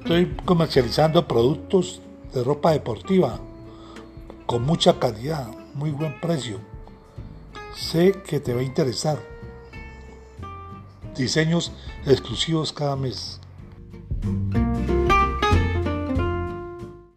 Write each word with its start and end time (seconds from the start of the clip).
Estoy 0.00 0.34
comercializando 0.46 1.28
productos 1.28 2.00
de 2.32 2.42
ropa 2.42 2.72
deportiva 2.72 3.38
con 4.46 4.64
mucha 4.64 4.98
calidad, 4.98 5.46
muy 5.74 5.90
buen 5.90 6.18
precio. 6.20 6.58
Sé 7.76 8.12
que 8.26 8.40
te 8.40 8.54
va 8.54 8.60
a 8.60 8.64
interesar. 8.64 9.18
Diseños 11.16 11.72
exclusivos 12.06 12.72
cada 12.72 12.96
mes. 12.96 13.39